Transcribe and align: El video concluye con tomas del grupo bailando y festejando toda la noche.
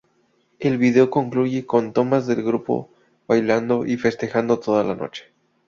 El 0.57 0.79
video 0.79 1.11
concluye 1.11 1.67
con 1.67 1.93
tomas 1.93 2.25
del 2.25 2.41
grupo 2.41 2.89
bailando 3.27 3.85
y 3.85 3.97
festejando 3.97 4.57
toda 4.59 4.83
la 4.83 4.95
noche. 4.95 5.25